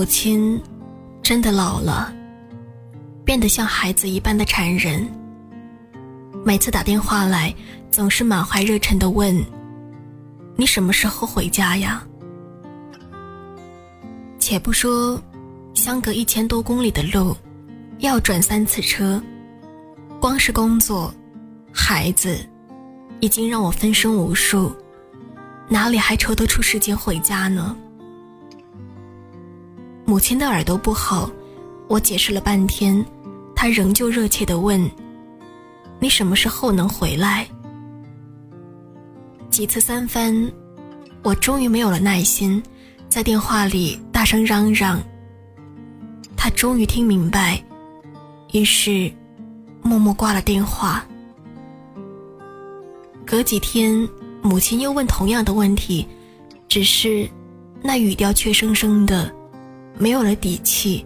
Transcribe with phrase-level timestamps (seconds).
[0.00, 0.58] 母亲
[1.22, 2.10] 真的老了，
[3.22, 5.06] 变得像孩子一般的缠人。
[6.42, 7.54] 每次打电话来，
[7.90, 9.44] 总是满怀热忱的问
[10.56, 12.02] ：“你什么时候回家呀？”
[14.40, 15.20] 且不说
[15.74, 17.36] 相隔一千多公里的路，
[17.98, 19.22] 要转三次车，
[20.18, 21.12] 光是工作、
[21.74, 22.38] 孩子，
[23.20, 24.74] 已经让我分身无数，
[25.68, 27.76] 哪里还抽得出时间回家呢？
[30.10, 31.30] 母亲的耳朵不好，
[31.86, 33.06] 我解释了半天，
[33.54, 34.90] 她仍旧热切地问
[36.02, 37.46] ：“你什么时候能回来？”
[39.50, 40.50] 几次三番，
[41.22, 42.60] 我终于没有了耐心，
[43.08, 45.00] 在电话里大声嚷嚷。
[46.36, 47.62] 她终于听明白，
[48.52, 49.12] 于是
[49.80, 51.06] 默默挂了电话。
[53.24, 54.08] 隔几天，
[54.42, 56.04] 母亲又问同样的问题，
[56.66, 57.30] 只是
[57.80, 59.32] 那语调却生生的。
[60.00, 61.04] 没有了底气，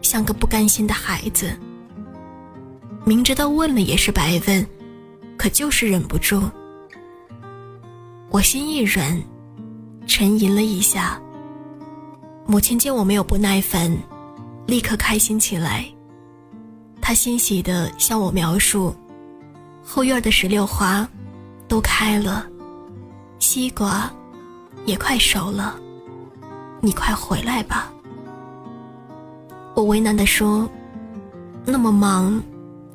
[0.00, 1.58] 像个不甘心的孩子。
[3.04, 4.64] 明知道问了也是白问，
[5.36, 6.40] 可就是忍不住。
[8.30, 9.20] 我心一软，
[10.06, 11.20] 沉吟了一下。
[12.46, 13.92] 母亲见我没有不耐烦，
[14.68, 15.84] 立刻开心起来。
[17.00, 18.94] 她欣喜地向我描述：
[19.84, 21.08] 后院的石榴花
[21.66, 22.46] 都开了，
[23.40, 24.08] 西瓜
[24.84, 25.76] 也快熟了，
[26.80, 27.92] 你快回来吧。
[29.74, 30.68] 我为难地说
[31.64, 32.42] ：“那么忙，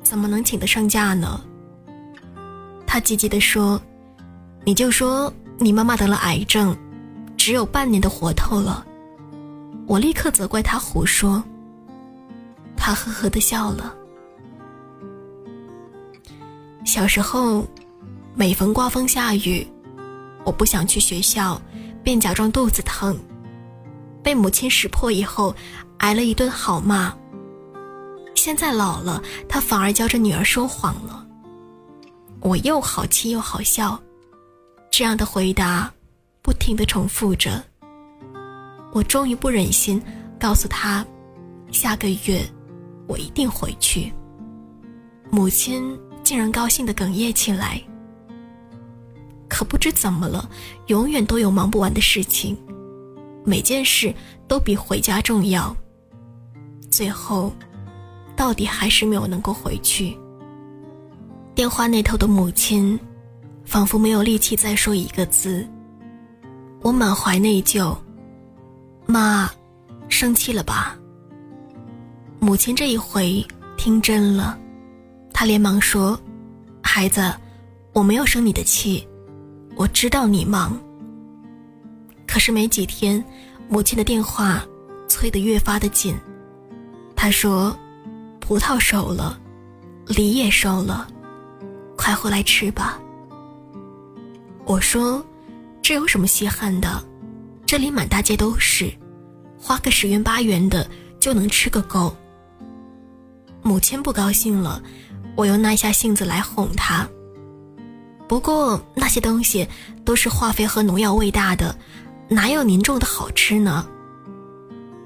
[0.02, 1.40] 怎么能请得上假呢？”
[2.86, 3.80] 他急急地说
[4.64, 6.76] ：“你就说你妈妈得了癌症，
[7.36, 8.86] 只有半年的活头了。”
[9.86, 11.42] 我立刻责怪他胡说。
[12.76, 13.94] 他呵呵地笑了。
[16.84, 17.66] 小时候，
[18.34, 19.66] 每逢刮风下雨，
[20.44, 21.60] 我不想去学校，
[22.02, 23.18] 便假装肚子疼，
[24.22, 25.54] 被母亲识破以后。
[25.98, 27.14] 挨了一顿好骂。
[28.34, 31.26] 现在老了，他反而教着女儿说谎了。
[32.40, 34.00] 我又好气又好笑，
[34.90, 35.92] 这样的回答
[36.40, 37.62] 不停的重复着。
[38.92, 40.00] 我终于不忍心
[40.38, 41.04] 告诉他，
[41.72, 42.40] 下个月
[43.06, 44.12] 我一定回去。
[45.30, 47.82] 母亲竟然高兴的哽咽起来。
[49.48, 50.48] 可不知怎么了，
[50.86, 52.56] 永远都有忙不完的事情，
[53.44, 54.14] 每件事
[54.46, 55.76] 都比回家重要。
[56.90, 57.52] 最后，
[58.36, 60.16] 到底还是没有能够回去。
[61.54, 62.98] 电话那头的母亲，
[63.64, 65.66] 仿佛没有力气再说一个字。
[66.82, 67.96] 我满怀内疚，
[69.06, 69.50] 妈，
[70.08, 70.96] 生气了吧？
[72.38, 73.44] 母亲这一回
[73.76, 74.56] 听真了，
[75.32, 76.18] 她连忙说
[76.80, 77.34] ：“孩子，
[77.92, 79.06] 我没有生你的气，
[79.74, 80.78] 我知道你忙。”
[82.28, 83.22] 可是没几天，
[83.68, 84.64] 母亲的电话
[85.08, 86.16] 催得越发的紧。
[87.20, 87.76] 他说
[88.38, 89.36] ：“葡萄熟了，
[90.06, 91.08] 梨也熟了，
[91.96, 92.96] 快回来吃吧。”
[94.64, 95.26] 我说
[95.82, 97.02] ：“这有什么稀罕的？
[97.66, 98.88] 这里满大街都是，
[99.60, 102.16] 花个十元八元的就能吃个够。”
[103.62, 104.80] 母亲不高兴了，
[105.34, 107.06] 我又耐下性子来哄她。
[108.28, 109.66] 不过那些东西
[110.04, 111.76] 都是化肥和农药喂大的，
[112.28, 113.84] 哪有您种的好吃呢？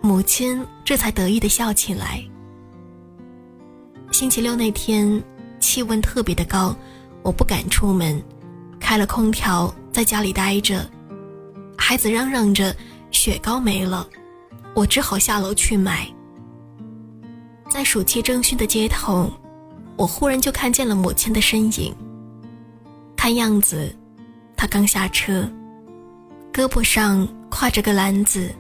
[0.05, 2.21] 母亲这才得意的笑起来。
[4.11, 5.23] 星期六那天，
[5.61, 6.77] 气温特别的高，
[7.23, 8.21] 我不敢出门，
[8.81, 10.85] 开了空调，在家里待着。
[11.79, 12.75] 孩子嚷嚷着
[13.13, 14.09] 雪糕没了，
[14.75, 16.13] 我只好下楼去买。
[17.71, 19.33] 在暑气蒸熏的街头，
[19.97, 21.95] 我忽然就看见了母亲的身影。
[23.17, 23.95] 看样子，
[24.57, 25.49] 她刚下车，
[26.53, 28.53] 胳膊上挎着个篮子。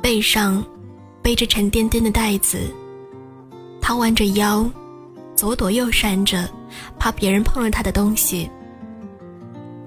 [0.00, 0.64] 背上
[1.22, 2.58] 背着沉甸甸的袋子，
[3.80, 4.68] 他弯着腰，
[5.34, 6.48] 左躲右闪着，
[6.98, 8.48] 怕别人碰了他的东西。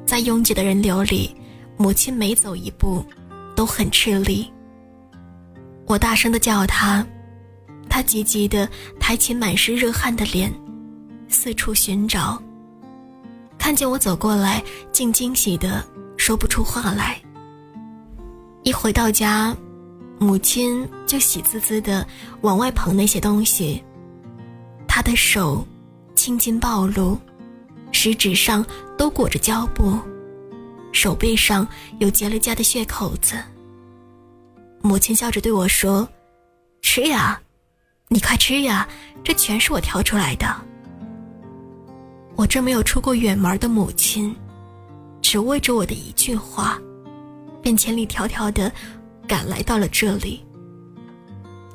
[0.06, 1.36] 在拥挤的人流里，
[1.78, 3.04] 母亲每走一步
[3.56, 4.52] 都很吃力。
[5.88, 7.06] 我大声的叫他，
[7.90, 8.70] 他急急的
[9.00, 10.54] 抬起满是热汗的脸，
[11.28, 12.42] 四处寻找。
[13.58, 14.62] 看见我走过来，
[14.92, 15.84] 竟惊喜的
[16.18, 17.20] 说不出话来。
[18.64, 19.56] 一回到家。
[20.22, 22.06] 母亲就喜滋滋的
[22.42, 23.84] 往外捧那些东西，
[24.88, 25.66] 她的手
[26.14, 27.18] 青筋暴露，
[27.92, 28.64] 食指上
[28.96, 29.98] 都裹着胶布，
[30.92, 33.34] 手背上有结了痂的血口子。
[34.84, 36.08] 母亲笑着对我说
[36.84, 37.42] ：“吃呀，
[38.08, 38.88] 你快吃呀，
[39.24, 40.56] 这全是我挑出来的。”
[42.38, 44.36] 我这没有出过远门的母亲，
[45.20, 46.80] 只为着我的一句话，
[47.60, 48.72] 便千里迢迢的。
[49.28, 50.44] 赶来到了这里，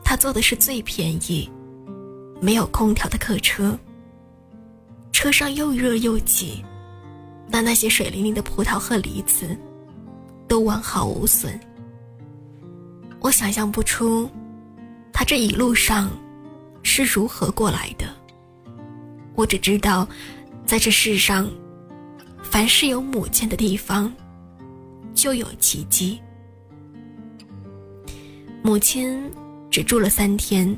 [0.05, 1.51] 他坐的是最便宜、
[2.41, 3.79] 没有空调的客车，
[5.13, 6.63] 车上又热又挤，
[7.51, 9.57] 但那些水灵灵的葡萄和梨子
[10.47, 11.59] 都完好无损。
[13.21, 14.31] 我想象不出
[15.13, 16.11] 他这一路上
[16.83, 18.07] 是如何过来的。
[19.35, 20.07] 我只知道，
[20.67, 21.51] 在这世上，
[22.43, 24.13] 凡是有母亲的地方，
[25.15, 26.21] 就有奇迹。
[28.67, 29.31] 母亲
[29.71, 30.77] 只住了三天，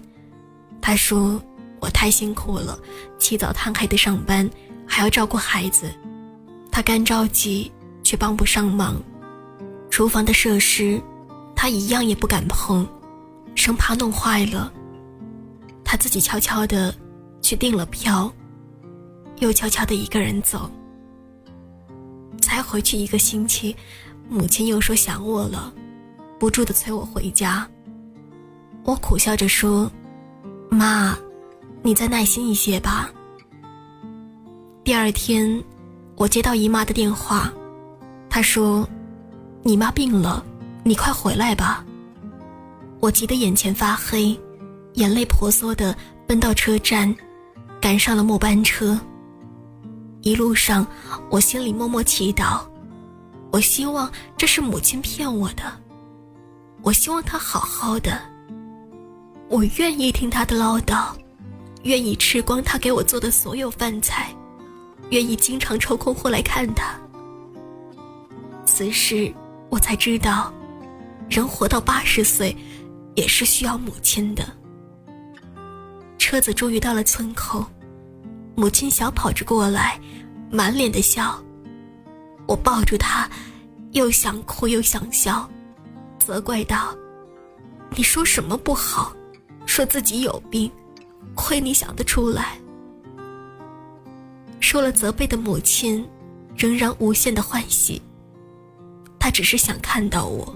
[0.79, 1.43] 她说
[1.81, 2.79] ：“我太辛苦了，
[3.19, 4.47] 起早贪黑的上班，
[4.87, 5.91] 还要照顾孩子，
[6.71, 7.73] 她干着急
[8.05, 9.01] 却帮不上忙。
[9.89, 11.01] 厨房的设施，
[11.57, 12.87] 她一样也不敢碰，
[13.55, 14.71] 生怕弄坏了。
[15.83, 16.95] 她自己悄悄的
[17.41, 18.31] 去订了票，
[19.39, 20.71] 又悄悄的一个人走。
[22.43, 23.75] 才回去一个星期，
[24.29, 25.73] 母亲又说想我了，
[26.39, 27.67] 不住的催我回家。”
[28.89, 29.91] 我苦笑着说
[30.73, 31.15] ：“妈，
[31.83, 33.11] 你再耐心一些吧。”
[34.83, 35.63] 第二天，
[36.17, 37.53] 我接到姨妈的电话，
[38.31, 38.89] 她说
[39.63, 40.43] ：“你妈病了，
[40.85, 41.85] 你快回来吧。”
[42.99, 44.35] 我急得眼前发黑，
[44.95, 45.95] 眼泪婆娑的
[46.27, 47.15] 奔到车站，
[47.83, 48.99] 赶上了末班车。
[50.23, 50.87] 一路上，
[51.29, 52.63] 我心里默默祈祷，
[53.51, 55.65] 我希望这是母亲骗我的，
[56.81, 58.19] 我希望她好好的。
[59.49, 61.09] 我愿意听他的唠叨，
[61.85, 64.35] 愿意吃光他给我做的所有饭菜，
[65.11, 66.95] 愿意经常抽空过来看他。
[68.67, 69.33] 此时
[69.71, 70.53] 我才知道，
[71.31, 72.55] 人活到八十岁，
[73.15, 74.47] 也是需要母亲的。
[76.19, 77.65] 车子终于到了村口，
[78.55, 79.99] 母亲小跑着过来，
[80.51, 81.43] 满脸的笑。
[82.47, 83.29] 我抱住她，
[83.93, 85.49] 又想哭又想笑，
[86.19, 86.95] 责怪道
[87.97, 89.15] ：“你说什么不好？”
[89.79, 90.69] 说自己有病，
[91.37, 92.59] 亏你想得出来。
[94.59, 96.05] 受了责备的母亲，
[96.57, 98.03] 仍然无限的欢喜。
[99.21, 100.53] 她只是想看到我。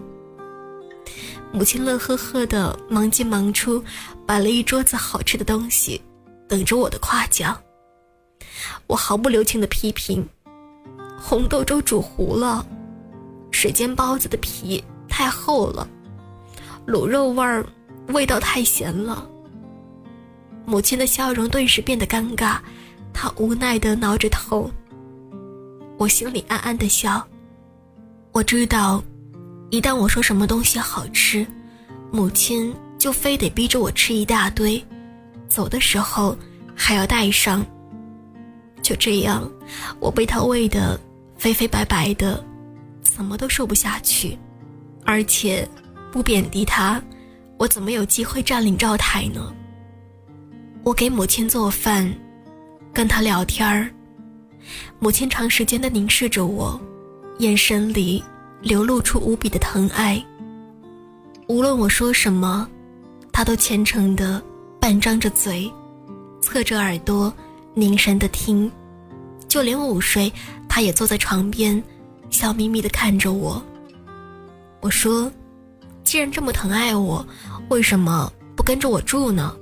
[1.53, 3.81] 母亲乐呵呵的忙进忙出，
[4.27, 6.03] 摆了一桌子好吃的东西，
[6.49, 7.57] 等着我的夸奖。
[8.89, 10.29] 我毫不留情的批评：
[11.17, 12.67] 红豆粥煮糊了，
[13.53, 15.89] 水煎包子的皮太厚了，
[16.89, 17.65] 卤肉味儿。
[18.13, 19.29] 味道太咸了。
[20.65, 22.59] 母亲的笑容顿时变得尴尬，
[23.13, 24.71] 她无奈地挠着头。
[25.99, 27.27] 我心里暗暗的笑。
[28.33, 29.03] 我知道，
[29.71, 31.47] 一旦我说什么东西好吃，
[32.11, 34.83] 母亲就非得逼着我吃一大堆，
[35.49, 36.37] 走的时候
[36.75, 37.65] 还要带上。
[38.83, 39.51] 就这样，
[40.01, 40.99] 我被她喂得
[41.37, 42.43] 肥肥白白的，
[43.03, 44.39] 怎么都瘦不下去。
[45.05, 45.69] 而且，
[46.11, 47.03] 不贬低她。
[47.63, 49.55] 我怎么有机会占领灶台呢？
[50.83, 52.13] 我给母亲做饭，
[52.93, 53.89] 跟她聊天儿。
[54.99, 56.81] 母亲长时间的凝视着我，
[57.39, 58.21] 眼神里
[58.63, 60.21] 流露出无比的疼爱。
[61.47, 62.69] 无论我说什么，
[63.31, 64.43] 她都虔诚的
[64.81, 65.73] 半张着嘴，
[66.41, 67.33] 侧着耳朵
[67.75, 68.69] 凝神的听。
[69.47, 70.33] 就连午睡，
[70.69, 71.81] 她也坐在床边，
[72.29, 73.63] 笑眯眯的看着我。
[74.81, 75.31] 我说。
[76.05, 77.25] 既然这么疼爱我，
[77.73, 79.57] 为什么不跟着我住呢？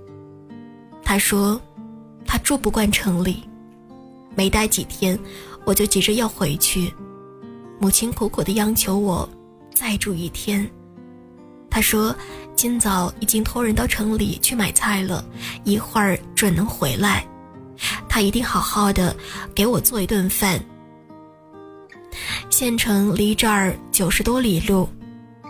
[1.04, 1.60] 他说，
[2.26, 3.48] 他住不惯城里，
[4.34, 5.16] 没待几天，
[5.64, 6.92] 我就急着要回去。
[7.78, 9.28] 母亲苦苦的央求我
[9.72, 10.68] 再住一天。
[11.70, 12.12] 他说，
[12.56, 15.24] 今早已经托人到城里去买菜了，
[15.62, 17.24] 一会儿准能回来。
[18.08, 19.14] 他一定好好的
[19.54, 20.60] 给我做一顿饭。
[22.50, 24.88] 县城离这儿九十多里路。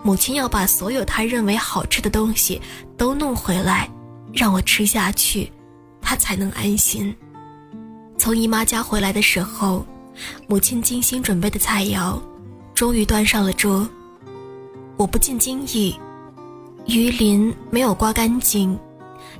[0.02, 2.60] 母亲要把所有她认为好吃的东西
[2.96, 3.88] 都弄回来，
[4.32, 5.52] 让我吃下去，
[6.00, 7.14] 她才能安心。
[8.16, 9.84] 从姨妈家回来的时候，
[10.46, 12.18] 母亲精心准备的菜肴，
[12.74, 13.86] 终于端上了桌。
[14.96, 15.94] 我不禁惊异，
[16.86, 18.78] 鱼鳞没有刮干净，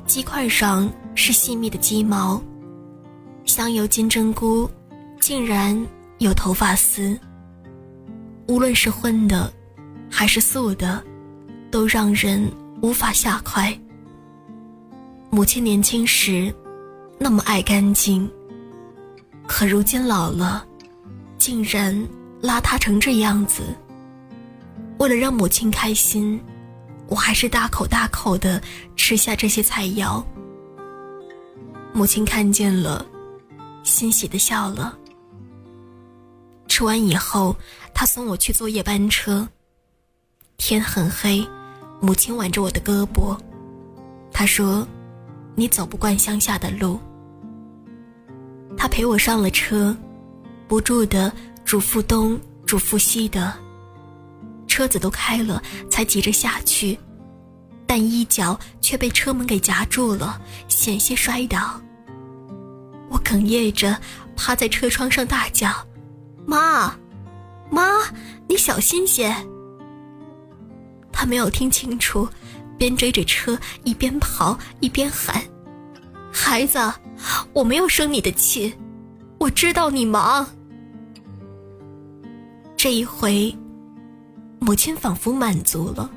[0.07, 2.43] 鸡块上是细密的鸡毛，
[3.45, 4.71] 香油金针菇
[5.21, 5.87] 竟然
[6.19, 7.19] 有头发丝。
[8.47, 9.50] 无论是荤的。
[10.11, 11.02] 还是素的，
[11.71, 12.50] 都让人
[12.83, 13.79] 无法下筷。
[15.31, 16.52] 母亲年轻时
[17.19, 18.29] 那么爱干净，
[19.47, 20.67] 可如今老了，
[21.38, 21.95] 竟然
[22.43, 23.62] 邋遢成这样子。
[24.99, 26.38] 为了让母亲开心，
[27.07, 28.61] 我还是大口大口的
[28.97, 30.23] 吃下这些菜肴。
[31.93, 33.07] 母亲看见了，
[33.83, 34.99] 欣喜的笑了。
[36.69, 37.57] 吃完以后，
[37.95, 39.49] 她送我去坐夜班车。
[40.61, 41.45] 天很黑，
[42.00, 43.35] 母亲挽着我的胳膊，
[44.31, 44.87] 她说
[45.57, 47.00] ：“你走不惯乡下的路。”
[48.76, 49.97] 他陪我上了车，
[50.69, 51.33] 不住的
[51.64, 53.55] 嘱咐东嘱咐西的。
[54.69, 56.97] 车子都开了，才急着下去，
[57.87, 61.81] 但一脚却被车门给夹住了，险些摔倒。
[63.09, 63.99] 我哽咽着
[64.37, 65.71] 趴在车窗上大叫
[66.47, 66.95] ：“妈，
[67.71, 67.99] 妈，
[68.47, 69.35] 你小心些！”
[71.21, 72.27] 他没有听清楚，
[72.79, 75.39] 边追着车一边跑一边喊
[76.33, 76.79] ：“孩子，
[77.53, 78.73] 我没有生你的气，
[79.39, 80.49] 我知道你忙。”
[82.75, 83.55] 这一回。
[84.61, 86.11] 母亲仿佛满足了，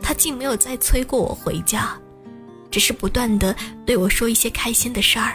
[0.00, 1.90] 她竟没有再催过我回家，
[2.70, 3.52] 只是不断的
[3.84, 5.34] 对我说一些开心的事儿。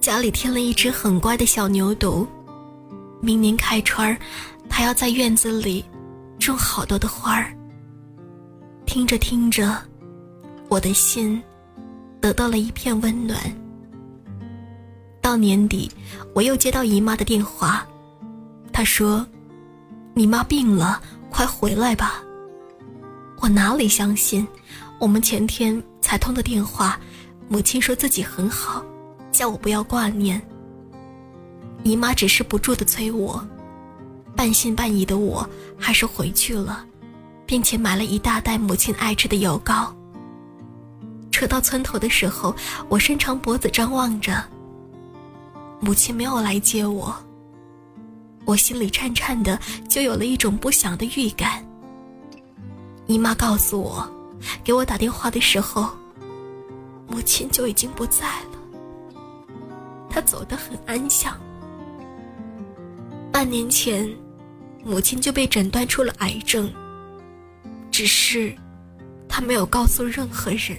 [0.00, 2.26] 家里添了一只很乖的小牛犊，
[3.20, 4.16] 明年开春儿，
[4.70, 5.84] 他要在院子里
[6.38, 7.54] 种好多的花儿。
[8.86, 9.76] 听着听着，
[10.68, 11.42] 我的心
[12.20, 13.38] 得到了一片温暖。
[15.20, 15.90] 到年底，
[16.34, 17.86] 我又接到姨妈的电话，
[18.72, 19.26] 她说
[20.14, 21.00] ：“你妈病了。”
[21.34, 22.22] 快回来吧！
[23.40, 24.46] 我哪里相信？
[25.00, 26.96] 我们前天才通的电话，
[27.48, 28.84] 母亲说自己很好，
[29.32, 30.40] 叫我不要挂念。
[31.82, 33.44] 姨妈只是不住的催我，
[34.36, 35.44] 半信半疑的我
[35.76, 36.86] 还是回去了，
[37.46, 39.94] 并且买了一大袋母亲爱吃的油糕。
[41.30, 42.54] 车到村头的时候，
[42.88, 44.42] 我伸长脖子张望着，
[45.80, 47.14] 母亲没有来接我。
[48.44, 49.58] 我心里颤颤的，
[49.88, 51.64] 就有了一种不祥的预感。
[53.06, 54.08] 姨妈告诉我，
[54.62, 55.88] 给我打电话的时候，
[57.08, 58.58] 母亲就已经不在了。
[60.08, 61.36] 她走得很安详。
[63.32, 64.08] 半年前，
[64.84, 66.72] 母亲就被诊断出了癌症。
[67.96, 68.52] 只是，
[69.28, 70.76] 他没有告诉任何人，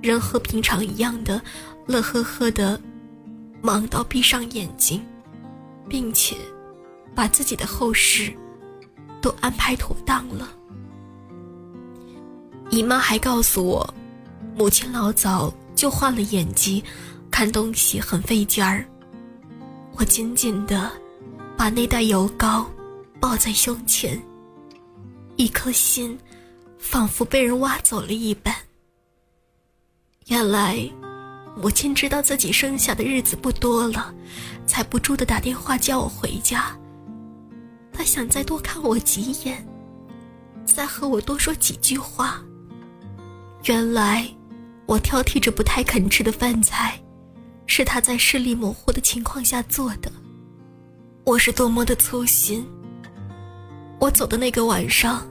[0.00, 1.38] 人和平常一样的，
[1.86, 2.80] 乐呵呵的，
[3.60, 5.04] 忙到闭上眼睛，
[5.86, 6.34] 并且。
[7.14, 8.32] 把自己的后事
[9.20, 10.48] 都安排妥当了。
[12.70, 13.94] 姨妈还告诉我，
[14.56, 16.82] 母亲老早就换了眼睛，
[17.30, 18.82] 看东西很费劲儿。
[19.98, 20.90] 我紧紧的
[21.54, 22.66] 把那袋油膏
[23.20, 24.18] 抱在胸前，
[25.36, 26.18] 一颗心
[26.78, 28.54] 仿佛被人挖走了一般。
[30.26, 30.88] 原来，
[31.56, 34.14] 母亲知道自己剩下的日子不多了，
[34.66, 36.76] 才不住的打电话叫我回家。
[37.92, 39.66] 他想再多看我几眼，
[40.64, 42.42] 再和我多说几句话。
[43.64, 44.28] 原来，
[44.86, 47.00] 我挑剔着不太肯吃的饭菜，
[47.66, 50.10] 是他在视力模糊的情况下做的。
[51.24, 52.66] 我是多么的粗心。
[54.04, 55.26] 我走的那个晚上，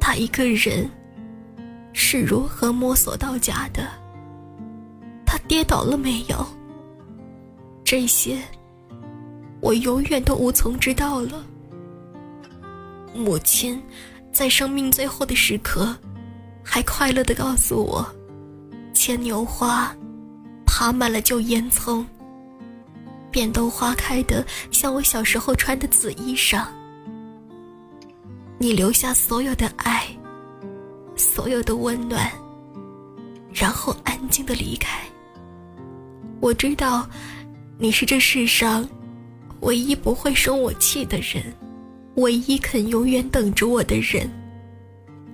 [0.00, 0.90] 他一个人
[1.92, 3.88] 是如何摸索到家的？
[5.24, 6.44] 他跌倒了没有？
[7.84, 8.36] 这些。
[9.60, 11.44] 我永远都无从知道了。
[13.14, 13.80] 母亲
[14.32, 15.96] 在生命最后的时刻，
[16.64, 18.04] 还快乐地告诉我：
[18.92, 19.94] 牵牛花
[20.66, 22.04] 爬满了旧烟囱，
[23.30, 26.66] 扁豆花开的像我小时候穿的紫衣裳。
[28.62, 30.06] 你留下所有的爱，
[31.16, 32.30] 所有的温暖，
[33.52, 35.00] 然后安静的离开。
[36.38, 37.04] 我知道，
[37.76, 38.88] 你是这世上。
[39.62, 41.42] 唯一不会生我气的人，
[42.14, 44.30] 唯一肯永远等着我的人，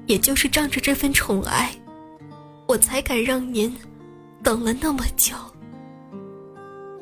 [0.06, 1.70] 也就是仗着这份宠爱，
[2.66, 3.74] 我才敢让您
[4.42, 5.34] 等了那么久。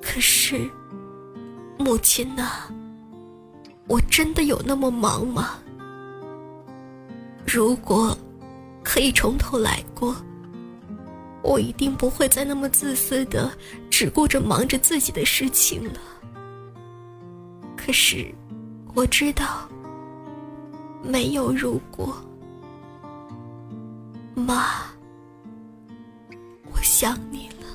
[0.03, 0.69] 可是，
[1.79, 2.69] 母亲呐，
[3.87, 5.59] 我真的有那么忙吗？
[7.47, 8.17] 如果
[8.83, 10.15] 可以从头来过，
[11.43, 13.51] 我一定不会再那么自私的
[13.89, 16.01] 只顾着忙着自己的事情了。
[17.77, 18.35] 可是，
[18.95, 19.69] 我知道，
[21.03, 22.15] 没有如果。
[24.35, 24.83] 妈，
[26.73, 27.67] 我想你了。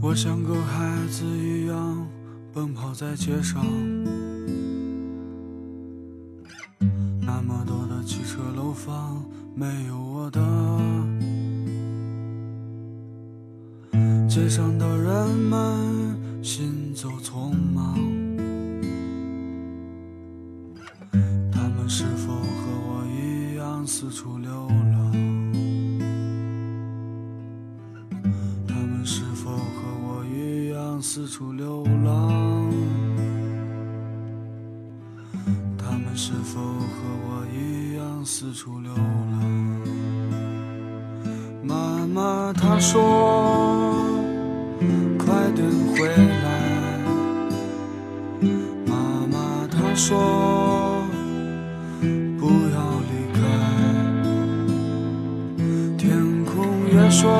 [0.00, 2.06] 我像个孩子一样
[2.52, 3.64] 奔跑在街上，
[31.38, 32.68] 处流浪？
[35.78, 36.88] 他们是否和
[37.28, 39.40] 我一样四处流浪？
[41.62, 43.94] 妈妈她说。
[45.16, 45.64] 快点
[45.94, 46.98] 回来，
[48.84, 48.96] 妈
[49.30, 51.06] 妈她说
[52.36, 52.78] 不要
[53.12, 53.40] 离开。
[55.96, 56.50] 天空
[56.92, 57.30] 也说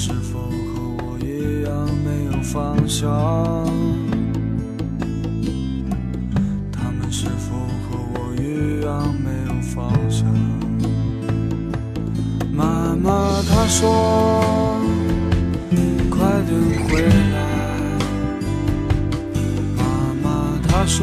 [0.00, 0.48] 是否和
[1.02, 3.10] 我一样没有方向？
[6.70, 10.24] 他们是否和我一样没有方向？
[12.52, 14.78] 妈妈她说
[16.08, 16.54] ：“快点
[16.86, 17.36] 回来。”
[19.76, 19.82] 妈
[20.22, 20.26] 妈
[20.68, 21.02] 她说：“